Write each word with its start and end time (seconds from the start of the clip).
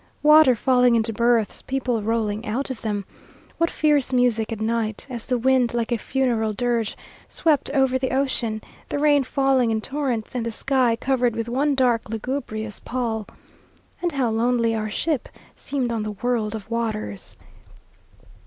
Water 0.23 0.55
falling 0.55 0.95
into 0.95 1.13
berths, 1.13 1.61
people 1.61 2.01
rolling 2.01 2.43
out 2.43 2.71
of 2.71 2.81
them. 2.81 3.05
What 3.59 3.69
fierce 3.69 4.11
music 4.11 4.51
at 4.51 4.59
night, 4.59 5.05
as 5.11 5.27
the 5.27 5.37
wind, 5.37 5.75
like 5.75 5.91
a 5.91 5.99
funeral 5.99 6.53
dirge, 6.53 6.97
swept 7.27 7.69
over 7.69 7.99
the 7.99 8.09
ocean, 8.09 8.61
the 8.89 8.97
rain 8.97 9.23
falling 9.23 9.69
in 9.69 9.79
torrents, 9.79 10.33
and 10.33 10.43
the 10.43 10.49
sky 10.49 10.95
covered 10.95 11.35
with 11.35 11.47
one 11.47 11.75
dark, 11.75 12.09
lugubrious 12.09 12.79
pall! 12.79 13.27
And 14.01 14.11
how 14.11 14.31
lonely 14.31 14.73
our 14.73 14.89
ship 14.89 15.29
seemed 15.55 15.91
on 15.91 16.01
the 16.01 16.13
world 16.13 16.55
of 16.55 16.71
waters! 16.71 17.37